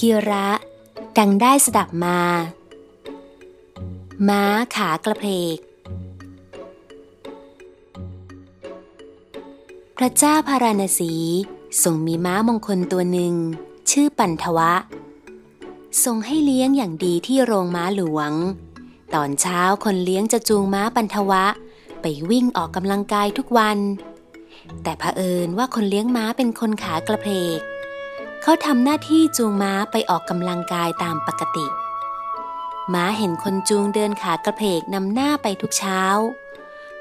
[0.00, 0.48] กิระ
[1.18, 2.18] ดังได้สดับมา
[4.28, 4.42] ม้า
[4.74, 5.24] ขากระเพ
[5.56, 5.58] ก
[9.96, 11.12] พระเจ้าพาราณสี
[11.82, 13.34] ทรงมีม้ามงคลตัวหนึ่ง
[13.90, 14.72] ชื่อปันทวะ
[16.04, 18.32] ทรงให้เลี้ยงอย่างดีที่โรงม้าหลวง
[19.14, 21.44] ตอนเช้าคนเลี้ยงจะจูงม้าปันทวะ
[22.00, 23.78] ไปวิ่งออกกำลังกายทุกวัน
[24.82, 27.60] แต่เผอิญว่าคนเลี้ยงม้าเป็นคนขากระเพก
[28.46, 31.66] เขาทำหน้าที่จูงม้าไปออกกำลังกายตามปกติ
[32.94, 36.02] ม้าเห็นคนจูงเดินขากระเพกนำหน้าไปทุกเช้า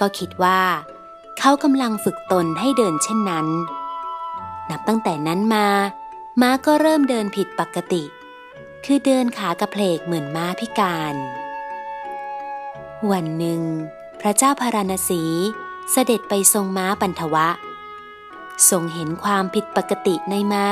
[0.00, 0.60] ก็คิดว่า
[1.38, 3.46] เขากำลังฝึกตนให้เดินเช่นนั้น
[4.70, 5.66] นับตั้งแต่นั้นมา
[6.40, 8.02] ม้าก็เริ่มเดินผิดปกติ
[8.84, 11.14] คือเดินขากระเพกเหมือนม้าพิการ
[13.10, 13.62] วันหนึ่ง
[14.20, 15.22] พระเจ้าพาราณสี
[15.92, 17.48] เสด็จไปทรงม้าปันทวะ
[18.70, 20.66] ทรงเห็นความผิดปกติในม้า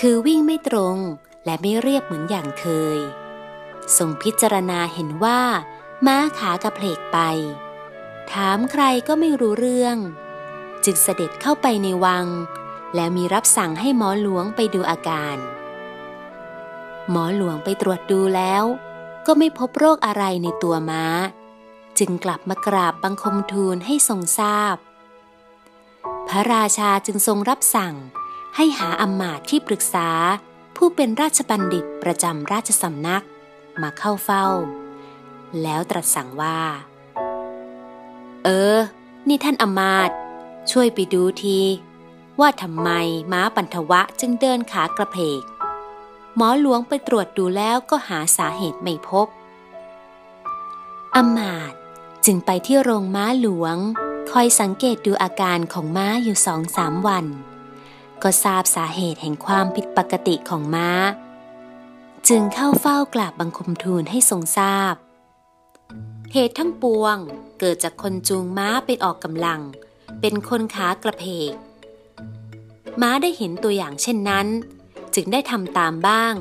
[0.00, 0.96] คือวิ่งไม่ตรง
[1.44, 2.98] และไม่เรียบเหมือนอย่างเคย
[3.96, 5.40] ทรงพิจารณาเห็นว่า
[6.06, 7.18] ม้าขากระเพลกไป
[8.32, 9.96] ถามใครก็ไม่รู้เรื่อง
[10.84, 12.26] จึงเสด็จเข้าไปในวัง
[12.94, 15.36] แล้วมีรับสั่งให้หมอหลวงไปดูอาการ
[17.10, 18.64] หมอหลวงไปตรวจดูแล้ว
[19.26, 21.04] ก็ไม่พบโรคอะไรในตัวม้า
[21.98, 24.76] จึงกลับมากราบบังคมทูลให้ทรงทราบ
[26.28, 27.94] พระราชาจึงทรงรับสั่ง
[28.56, 30.08] ให้หาอำมาตย์ที่ปรึกษา
[30.76, 33.24] ผู้เป็นราชบัณฑิตประจำราชสำนัก
[33.82, 34.46] มาเข้าเฝ้า
[35.62, 36.60] แล้วตรัสสั่งว่า
[38.44, 38.76] เออ
[39.28, 40.16] นี่ท่านอำมาตย์
[40.70, 41.58] ช่วยไปดูที
[42.40, 42.90] ว่าทำไม
[43.32, 45.42] ม้าปันทวะจึงเดินขากระเพก
[46.36, 49.26] หมอหลวงไปตรวจดูแล้วก็หาสาเหตุไม่พบ
[51.16, 51.78] อำมาตย์
[52.26, 53.76] จึงไปที่โรงม้าหลวง
[54.30, 57.26] คอยสังเกตดูอาการของม้าอยู่สองสามวัน
[58.22, 60.90] ก็ทราบสาเหตุแห่งความผิดปกติของม้า
[62.28, 64.94] จึงเข้าเฝ้ากราบบังคมทูลให้ทรงทราบ
[66.32, 67.16] เหตุทั้งปวง
[67.58, 69.60] เกิดจากคนจูงม้าไปออกกำลัง
[70.20, 71.54] เป็นคนขากระเพก
[73.00, 74.46] ม้าได้เห็นตัวอย่างเช่นนั้น
[75.14, 76.34] จึงได้ทำตามบ้าง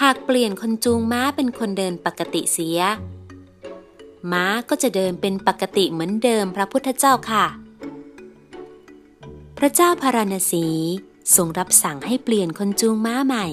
[0.00, 2.80] หากเปลี่ยนคนจูงม้าเป็นคนเดินปกติเสีย
[4.32, 7.46] ม้าก็จะเดินเป็นปกติเหมือนเดิมพระพุทธเจ้าค่ะ
[9.64, 10.66] ระเจ้าพาราณสี
[11.36, 13.46] ทรงรับสั่งให้เปลี่ยนคนจูงม้าใหม่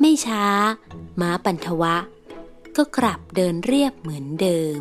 [0.00, 0.44] ไม่ช้า
[1.20, 1.96] ม้าปันทวะ
[2.76, 4.80] ก็กลับเดินเรียบเหมือนเดิม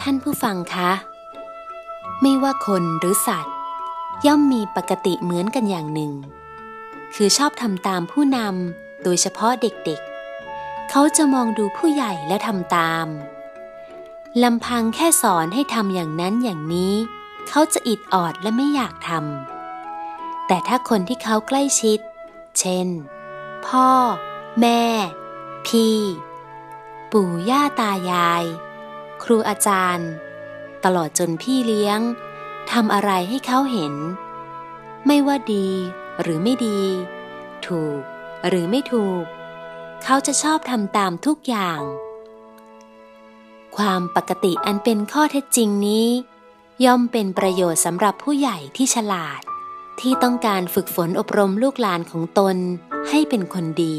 [0.00, 0.92] ท่านผู้ฟังคะ
[2.22, 3.54] ไม่ว่าคนหรือสัตว์
[4.26, 6.12] ย่อมมีปกติเหมือนกันอย่างหนึ่ง
[7.14, 13.06] คือชอบทำตามผู้นำโดยเฉพาะเด็กๆ เขาจะมองดูผู้ใหญ่และทำตาม
[14.42, 16.94] ลำพังแค่สอนให้ทำอย่างนั้นอย่างนี้
[17.48, 21.98] เขาจะอิดออดและไม่อยากทำแต่ถ้าคนที่เขาใกล้ชิด
[22.58, 22.88] เช่น
[23.66, 23.88] พ่อ
[24.60, 24.82] แม่
[25.66, 25.98] พี่
[27.12, 28.44] ปู่ย่าตายาย
[29.22, 30.10] ครูอาจารย์
[30.84, 32.00] ตลอดจนพี่เลี้ยง
[32.72, 33.94] ทำอะไรให้เขาเห็น
[35.06, 35.68] ไม่ว่าดี
[36.20, 36.80] หรือไม่ดี
[37.66, 38.00] ถูก
[38.48, 39.24] หรือไม่ถูก
[40.02, 41.80] เขาจะชอบทำตามทุกอย่าง
[43.76, 46.06] ความปกติอันเป็นข้อเท็จจริงนี้
[46.84, 49.40] ย่อมเป็นประโยชน์สำหรับผู้ใหญ่ที่ฉลาด
[50.00, 52.56] ที่ต้องการฝึกฝนอบรมลูกหลานของตน
[53.08, 53.98] ให้เป็นคนดี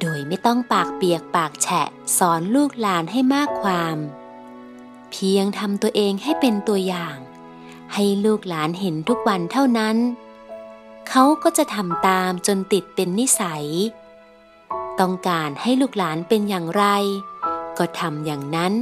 [0.00, 1.88] โดยไม่ต้องปากเปียกปากแฉะ
[2.18, 3.96] สอนลูกหลานให้มากความ
[5.10, 7.16] เพียงทำตัวเองให้เป็นตัวอย่าง
[7.94, 9.96] ให้ลูกหลานเห็นทุกวันเท่านั้น
[11.08, 13.66] เขาก็จะทำตามจนติดเป็นนิสัย
[15.00, 16.84] ต้องการให้ลูกหลานเป็นอย่างไร
[17.78, 18.74] ก็ทำอย่างนั้น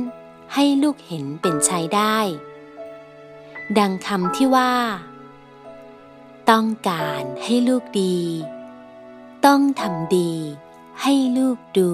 [0.55, 2.19] ให้ลูกเห็นเป็นใช้ได้
[3.79, 4.73] ดังคำที่ว่า
[6.51, 8.19] ต้องการให้ลูกดี
[9.47, 10.33] ต้องทำดี
[11.03, 11.93] ให้ลูกดู